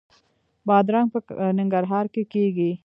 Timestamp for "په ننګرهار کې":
1.13-2.23